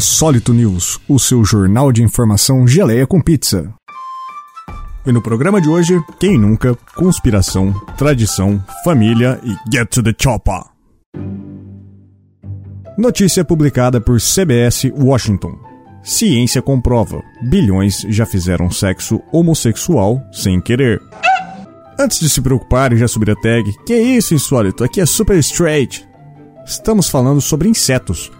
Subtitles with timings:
[0.00, 3.70] Insólito News, o seu jornal de informação geleia com pizza.
[5.04, 10.62] E no programa de hoje, quem nunca, conspiração, tradição, família e get to the chopper.
[12.96, 15.58] Notícia publicada por CBS Washington.
[16.02, 20.98] Ciência comprova: bilhões já fizeram sexo homossexual sem querer.
[21.98, 25.36] Antes de se preocupar e já subir a tag, que isso insólito, aqui é super
[25.40, 26.08] straight.
[26.64, 28.32] Estamos falando sobre insetos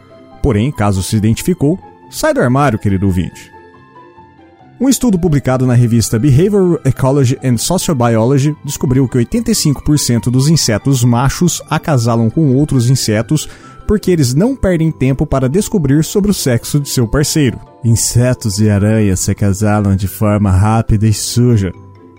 [0.43, 1.79] Porém, caso se identificou,
[2.11, 3.51] sai do armário, querido ouvinte.
[4.80, 11.05] Um estudo publicado na revista Behavioral Ecology and Social Biology descobriu que 85% dos insetos
[11.05, 13.47] machos acasalam com outros insetos
[13.87, 17.61] porque eles não perdem tempo para descobrir sobre o sexo de seu parceiro.
[17.85, 21.73] Insetos e aranhas se acasalam de forma rápida e suja,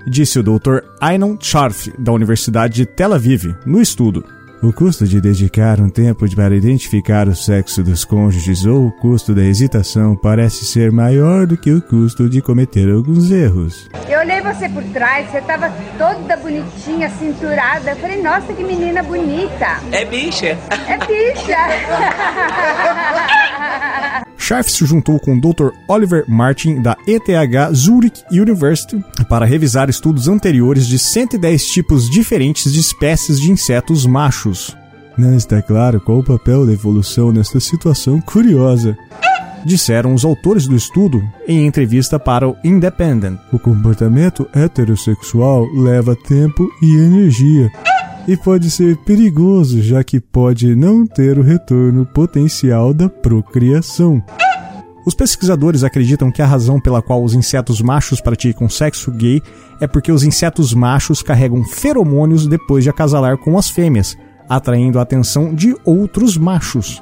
[0.06, 0.82] disse o Dr.
[1.00, 4.24] Ainon Scharf, da Universidade de Tel Aviv, no estudo.
[4.64, 9.34] O custo de dedicar um tempo para identificar o sexo dos cônjuges ou o custo
[9.34, 13.90] da hesitação parece ser maior do que o custo de cometer alguns erros.
[14.08, 15.68] Eu olhei você por trás, você estava
[15.98, 17.90] toda bonitinha, cinturada.
[17.90, 19.80] Eu falei, nossa, que menina bonita.
[19.92, 20.56] É bicha.
[20.88, 21.58] É bicha.
[24.52, 25.70] Scharf se juntou com o Dr.
[25.88, 32.82] Oliver Martin da ETH Zurich University para revisar estudos anteriores de 110 tipos diferentes de
[32.82, 34.76] espécies de insetos machos.
[35.18, 38.98] Não está claro qual o papel da evolução nesta situação curiosa.
[39.64, 43.40] Disseram os autores do estudo em entrevista para o Independent.
[43.54, 47.72] O comportamento heterossexual leva tempo e energia
[48.28, 54.24] e pode ser perigoso, já que pode não ter o retorno potencial da procriação.
[55.06, 59.42] Os pesquisadores acreditam que a razão pela qual os insetos machos praticam sexo gay
[59.80, 64.16] é porque os insetos machos carregam feromônios depois de acasalar com as fêmeas,
[64.48, 67.02] atraindo a atenção de outros machos.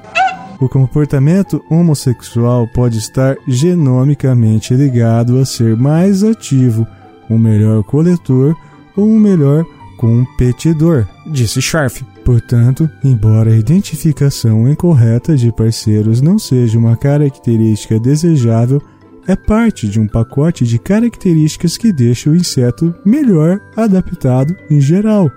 [0.61, 6.87] O comportamento homossexual pode estar genomicamente ligado a ser mais ativo,
[7.29, 8.55] um melhor coletor
[8.95, 9.65] ou um melhor
[9.99, 12.05] competidor, disse Scharf.
[12.23, 18.81] Portanto, embora a identificação incorreta de parceiros não seja uma característica desejável,
[19.27, 25.29] é parte de um pacote de características que deixa o inseto melhor adaptado em geral.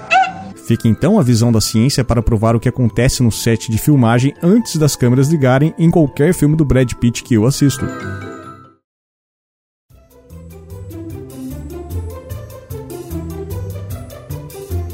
[0.65, 4.33] Fica então a visão da ciência para provar o que acontece no set de filmagem
[4.41, 7.85] antes das câmeras ligarem em qualquer filme do Brad Pitt que eu assisto.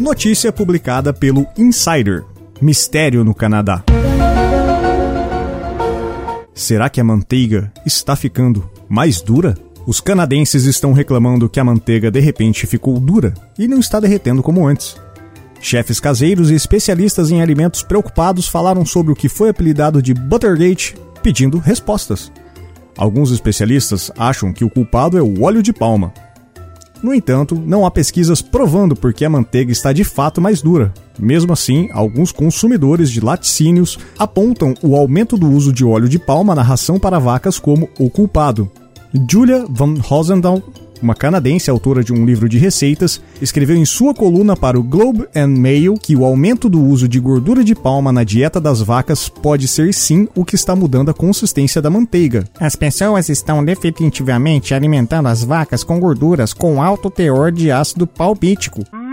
[0.09, 2.25] Notícia publicada pelo Insider.
[2.63, 3.85] Mistério no Canadá.
[6.55, 9.55] Será que a manteiga está ficando mais dura?
[9.87, 14.43] Os canadenses estão reclamando que a manteiga de repente ficou dura e não está derretendo
[14.43, 14.97] como antes.
[15.61, 20.97] Chefes caseiros e especialistas em alimentos preocupados falaram sobre o que foi apelidado de Buttergate,
[21.23, 22.33] pedindo respostas.
[22.97, 26.15] Alguns especialistas acham que o culpado é o óleo de palma,
[27.03, 30.93] no entanto, não há pesquisas provando porque a manteiga está de fato mais dura.
[31.19, 36.55] Mesmo assim, alguns consumidores de laticínios apontam o aumento do uso de óleo de palma
[36.55, 38.71] na ração para vacas como o culpado.
[39.31, 40.63] Julia Van Hosendahl
[41.03, 45.27] uma canadense autora de um livro de receitas, escreveu em sua coluna para o Globe
[45.35, 49.29] and Mail que o aumento do uso de gordura de palma na dieta das vacas
[49.29, 52.45] pode ser sim o que está mudando a consistência da manteiga.
[52.61, 58.83] As pessoas estão definitivamente alimentando as vacas com gorduras com alto teor de ácido palmítico.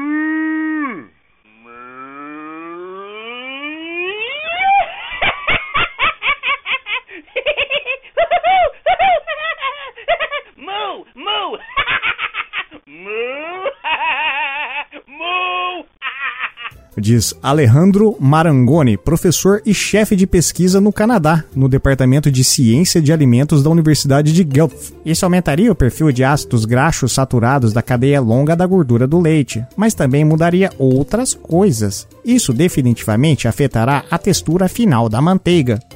[16.98, 23.12] diz Alejandro Marangoni, professor e chefe de pesquisa no Canadá, no Departamento de Ciência de
[23.12, 24.92] Alimentos da Universidade de Guelph.
[25.06, 29.66] Isso aumentaria o perfil de ácidos graxos saturados da cadeia longa da gordura do leite,
[29.76, 32.08] mas também mudaria outras coisas.
[32.24, 35.80] Isso definitivamente afetará a textura final da manteiga.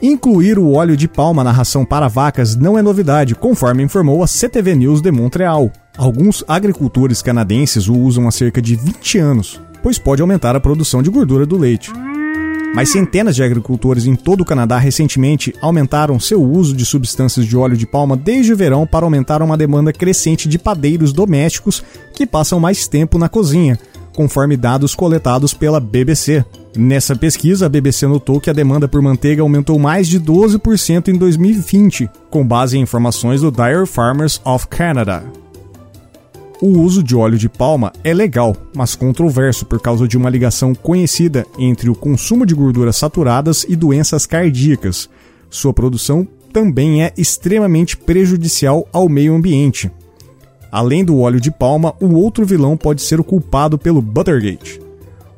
[0.00, 4.28] Incluir o óleo de palma na ração para vacas não é novidade, conforme informou a
[4.28, 5.72] CTV News de Montreal.
[5.98, 11.02] Alguns agricultores canadenses o usam há cerca de 20 anos, pois pode aumentar a produção
[11.02, 11.90] de gordura do leite.
[12.72, 17.56] Mas centenas de agricultores em todo o Canadá recentemente aumentaram seu uso de substâncias de
[17.56, 21.82] óleo de palma desde o verão para aumentar uma demanda crescente de padeiros domésticos
[22.14, 23.76] que passam mais tempo na cozinha,
[24.14, 26.44] conforme dados coletados pela BBC.
[26.76, 31.14] Nessa pesquisa, a BBC notou que a demanda por manteiga aumentou mais de 12% em
[31.14, 35.24] 2020, com base em informações do Dairy Farmers of Canada.
[36.60, 40.74] O uso de óleo de palma é legal, mas controverso por causa de uma ligação
[40.74, 45.08] conhecida entre o consumo de gorduras saturadas e doenças cardíacas.
[45.48, 49.88] Sua produção também é extremamente prejudicial ao meio ambiente.
[50.72, 54.80] Além do óleo de palma, o outro vilão pode ser o culpado pelo Buttergate.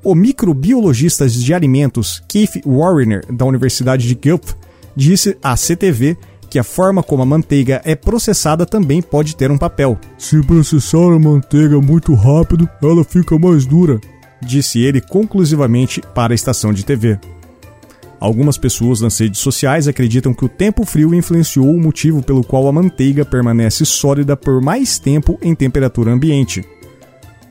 [0.02, 4.54] O microbiologista de alimentos Keith Warner, da Universidade de Guelph,
[4.96, 6.16] disse à CTV
[6.50, 9.96] que a forma como a manteiga é processada também pode ter um papel.
[10.18, 14.00] Se processar a manteiga muito rápido, ela fica mais dura,
[14.42, 17.18] disse ele conclusivamente para a estação de TV.
[18.18, 22.66] Algumas pessoas nas redes sociais acreditam que o tempo frio influenciou o motivo pelo qual
[22.66, 26.62] a manteiga permanece sólida por mais tempo em temperatura ambiente.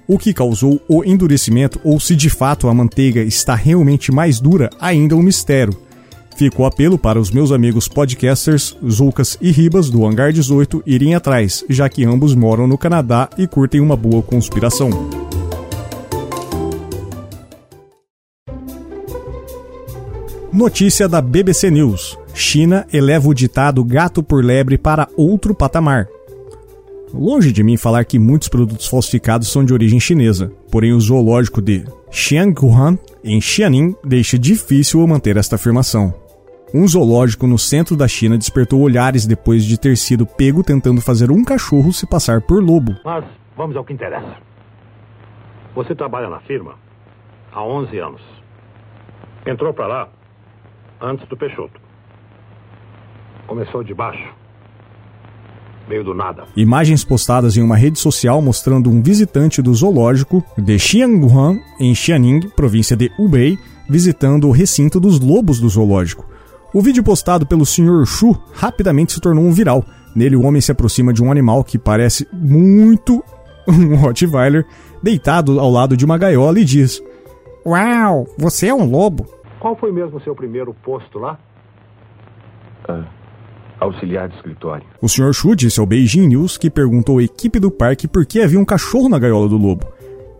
[0.05, 4.69] O que causou o endurecimento ou se de fato a manteiga está realmente mais dura
[4.79, 5.88] ainda é um mistério
[6.39, 11.13] Fica o apelo para os meus amigos podcasters Zulcas e Ribas do Hangar 18 irem
[11.13, 14.89] atrás, já que ambos moram no Canadá e curtem uma boa conspiração.
[20.53, 26.07] Notícia da BBC News: China eleva o ditado gato por lebre para outro patamar.
[27.13, 31.61] Longe de mim falar que muitos produtos falsificados são de origem chinesa, porém o zoológico
[31.61, 36.13] de Xianghuan, em Xianing, deixa difícil manter esta afirmação.
[36.73, 41.31] Um zoológico no centro da China despertou olhares depois de ter sido pego tentando fazer
[41.31, 42.95] um cachorro se passar por lobo.
[43.03, 43.25] Mas
[43.57, 44.35] vamos ao que interessa.
[45.73, 46.75] Você trabalha na firma
[47.51, 48.21] há 11 anos.
[49.47, 50.09] Entrou para lá
[51.01, 51.79] antes do Peixoto.
[53.47, 54.31] Começou de baixo.
[55.87, 56.43] Meio do nada.
[56.55, 62.41] Imagens postadas em uma rede social mostrando um visitante do zoológico de Xianghuan, em Xianing,
[62.49, 63.57] província de Hubei,
[63.89, 66.29] visitando o recinto dos lobos do zoológico.
[66.71, 68.05] O vídeo postado pelo Sr.
[68.05, 69.83] Shu rapidamente se tornou um viral.
[70.15, 73.23] Nele, o homem se aproxima de um animal que parece muito
[73.67, 74.65] um Rottweiler,
[75.01, 77.01] deitado ao lado de uma gaiola e diz:
[77.65, 79.27] Uau, você é um lobo.
[79.59, 81.39] Qual foi mesmo o seu primeiro posto lá?
[82.87, 83.03] Ah,
[83.79, 84.85] auxiliar de escritório.
[85.01, 85.33] O Sr.
[85.33, 88.65] Shu disse ao Beijing News que perguntou à equipe do parque por que havia um
[88.65, 89.87] cachorro na gaiola do lobo.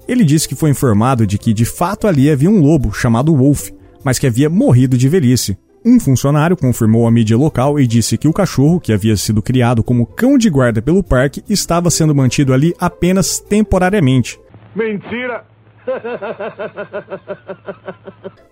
[0.08, 3.70] Ele disse que foi informado de que de fato ali havia um lobo chamado Wolf,
[4.04, 5.58] mas que havia morrido de velhice.
[5.90, 9.82] Um funcionário confirmou à mídia local e disse que o cachorro, que havia sido criado
[9.84, 14.40] como cão de guarda pelo parque, estava sendo mantido ali apenas temporariamente.
[14.76, 15.44] Mentira!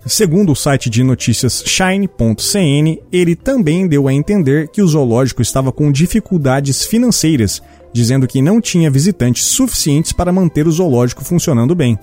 [0.04, 5.72] Segundo o site de notícias Shine.cn, ele também deu a entender que o zoológico estava
[5.72, 7.62] com dificuldades financeiras,
[7.94, 12.00] dizendo que não tinha visitantes suficientes para manter o zoológico funcionando bem.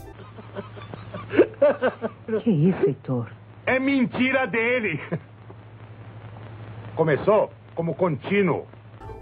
[2.44, 3.26] Que isso, Heitor?
[3.66, 5.00] É mentira dele.
[6.94, 8.66] Começou como contínuo.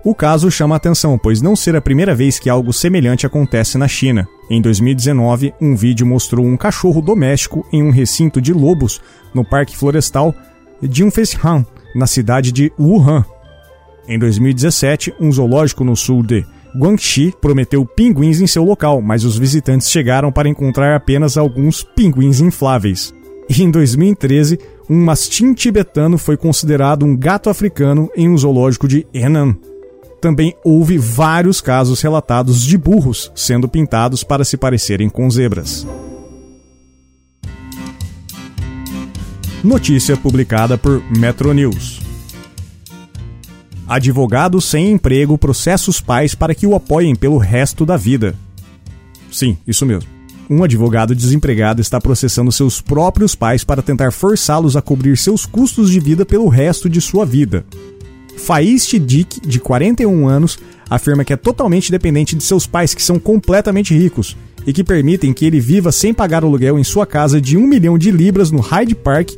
[0.04, 3.86] O caso chama atenção, pois não será a primeira vez que algo semelhante acontece na
[3.86, 4.26] China.
[4.50, 9.00] Em 2019, um vídeo mostrou um cachorro doméstico em um recinto de lobos
[9.32, 10.34] no Parque Florestal
[10.82, 13.24] Jinfeshan, na cidade de Wuhan.
[14.08, 16.44] Em 2017, um zoológico no sul de
[16.76, 22.40] Guangxi prometeu pinguins em seu local, mas os visitantes chegaram para encontrar apenas alguns pinguins
[22.40, 23.14] infláveis.
[23.54, 24.58] E em 2013,
[24.88, 29.54] um mastim tibetano foi considerado um gato africano em um zoológico de Henan.
[30.22, 35.86] Também houve vários casos relatados de burros sendo pintados para se parecerem com zebras.
[39.62, 42.00] Notícia publicada por Metro News.
[43.86, 48.34] Advogado sem emprego processa os pais para que o apoiem pelo resto da vida.
[49.30, 50.11] Sim, isso mesmo
[50.52, 55.90] um advogado desempregado está processando seus próprios pais para tentar forçá-los a cobrir seus custos
[55.90, 57.64] de vida pelo resto de sua vida.
[58.36, 60.58] Faiste Dick, de 41 anos,
[60.90, 65.32] afirma que é totalmente dependente de seus pais, que são completamente ricos, e que permitem
[65.32, 68.60] que ele viva sem pagar aluguel em sua casa de 1 milhão de libras no
[68.60, 69.30] Hyde Park,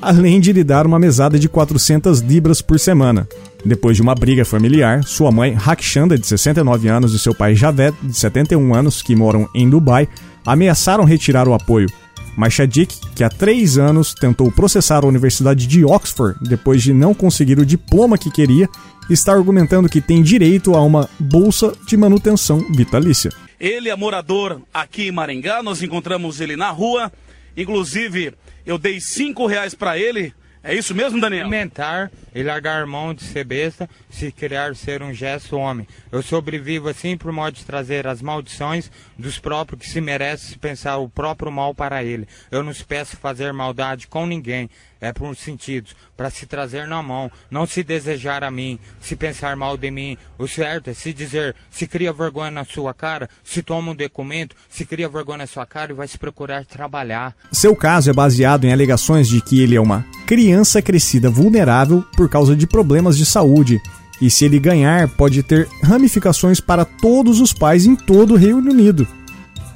[0.00, 3.26] além de lhe dar uma mesada de 400 libras por semana.
[3.64, 7.94] Depois de uma briga familiar, sua mãe Rakshanda, de 69 anos, e seu pai Javed,
[8.02, 10.08] de 71 anos, que moram em Dubai,
[10.52, 11.88] ameaçaram retirar o apoio.
[12.36, 17.12] Mas Shadik, que há três anos tentou processar a Universidade de Oxford depois de não
[17.12, 18.68] conseguir o diploma que queria,
[19.10, 23.30] está argumentando que tem direito a uma bolsa de manutenção vitalícia.
[23.58, 27.12] Ele é morador aqui em Maringá, nós encontramos ele na rua.
[27.56, 28.32] Inclusive,
[28.64, 30.32] eu dei cinco reais para ele
[30.68, 31.46] é isso mesmo, Daniel?
[31.46, 35.88] Alimentar e largar mão de ser besta, se criar ser um gesto homem.
[36.12, 40.98] Eu sobrevivo assim por modo de trazer as maldições dos próprios que se merecem pensar
[40.98, 42.28] o próprio mal para ele.
[42.50, 44.68] Eu não peço fazer maldade com ninguém.
[45.00, 49.56] É por sentidos, para se trazer na mão, não se desejar a mim, se pensar
[49.56, 50.16] mal de mim.
[50.38, 54.56] O certo é se dizer, se cria vergonha na sua cara, se toma um documento,
[54.68, 57.34] se cria vergonha na sua cara e vai se procurar trabalhar.
[57.52, 62.28] Seu caso é baseado em alegações de que ele é uma criança crescida vulnerável por
[62.28, 63.80] causa de problemas de saúde.
[64.20, 68.58] E se ele ganhar, pode ter ramificações para todos os pais em todo o Reino
[68.58, 69.06] Unido.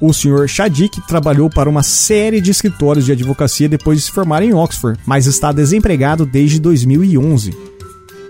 [0.03, 0.49] O Sr.
[0.49, 4.99] Shadik trabalhou para uma série de escritórios de advocacia depois de se formar em Oxford,
[5.07, 7.57] mas está desempregado desde 2011.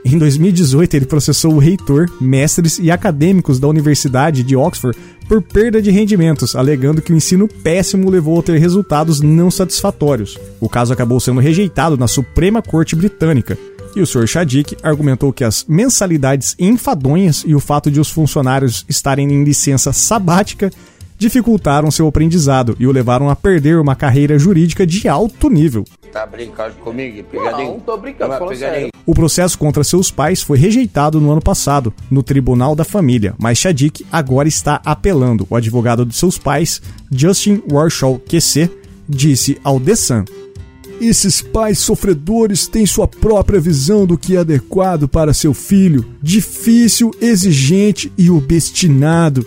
[0.04, 5.80] Em 2018, ele processou o reitor, mestres e acadêmicos da Universidade de Oxford por perda
[5.80, 10.38] de rendimentos, alegando que o ensino péssimo levou a ter resultados não satisfatórios.
[10.60, 13.56] O caso acabou sendo rejeitado na Suprema Corte Britânica.
[13.96, 14.26] E o Sr.
[14.26, 19.90] Shadik argumentou que as mensalidades enfadonhas e o fato de os funcionários estarem em licença
[19.90, 20.70] sabática
[21.22, 25.84] dificultaram seu aprendizado e o levaram a perder uma carreira jurídica de alto nível.
[26.12, 27.22] Tá brincando comigo?
[27.30, 27.68] Pegadinha?
[27.68, 28.80] Não, tô brincando, falando pegadinha.
[28.80, 28.92] sério.
[29.06, 33.58] O processo contra seus pais foi rejeitado no ano passado, no Tribunal da Família, mas
[33.58, 35.46] Shadik agora está apelando.
[35.48, 38.70] O advogado de seus pais, Justin Warshaw QC,
[39.08, 40.24] disse ao The Sun.
[41.00, 47.10] Esses pais sofredores têm sua própria visão do que é adequado para seu filho, difícil,
[47.20, 49.44] exigente e obstinado.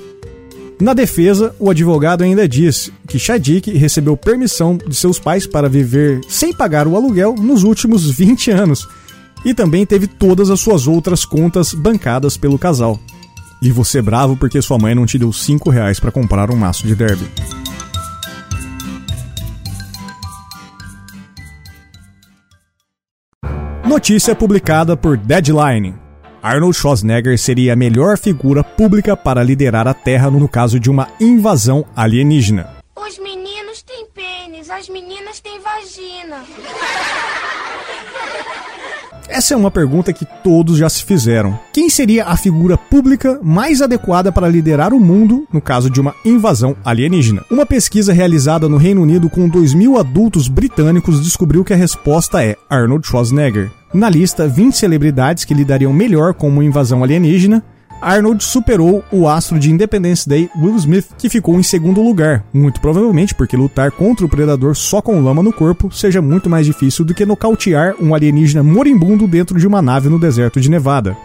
[0.80, 6.20] Na defesa, o advogado ainda disse que Shadik recebeu permissão de seus pais para viver
[6.28, 8.88] sem pagar o aluguel nos últimos 20 anos
[9.46, 13.00] e também teve todas as suas outras contas bancadas pelo casal.
[13.62, 16.86] E você bravo porque sua mãe não te deu 5 reais para comprar um maço
[16.86, 17.26] de derby.
[23.88, 26.05] Notícia publicada por Deadline.
[26.46, 31.08] Arnold Schwarzenegger seria a melhor figura pública para liderar a Terra no caso de uma
[31.20, 32.70] invasão alienígena.
[32.96, 36.44] Os meninos têm pênis, as meninas têm vagina.
[39.28, 41.60] Essa é uma pergunta que todos já se fizeram.
[41.74, 46.14] Quem seria a figura pública mais adequada para liderar o mundo no caso de uma
[46.24, 47.44] invasão alienígena?
[47.50, 52.44] Uma pesquisa realizada no Reino Unido com 2 mil adultos britânicos descobriu que a resposta
[52.44, 53.72] é Arnold Schwarzenegger.
[53.96, 57.64] Na lista, 20 celebridades que lidariam melhor com uma invasão alienígena,
[58.02, 62.82] Arnold superou o astro de Independence Day, Will Smith, que ficou em segundo lugar, muito
[62.82, 67.06] provavelmente porque lutar contra o predador só com lama no corpo seja muito mais difícil
[67.06, 71.16] do que nocautear um alienígena moribundo dentro de uma nave no deserto de Nevada.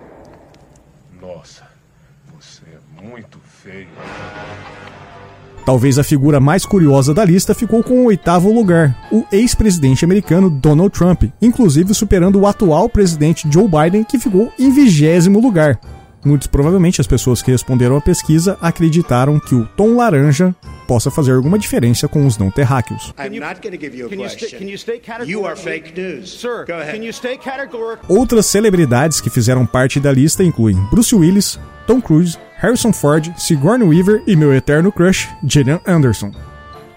[5.65, 10.51] Talvez a figura mais curiosa da lista ficou com o oitavo lugar, o ex-presidente americano
[10.51, 15.79] Donald Trump, inclusive superando o atual presidente Joe Biden, que ficou em vigésimo lugar.
[16.25, 20.55] Muito provavelmente as pessoas que responderam à pesquisa acreditaram que o tom laranja
[20.91, 23.15] possa fazer alguma diferença com os não terráqueos.
[28.09, 33.87] Outras celebridades que fizeram parte da lista incluem Bruce Willis, Tom Cruise, Harrison Ford, Sigourney
[33.87, 36.33] Weaver e meu eterno crush, Gillian Anderson.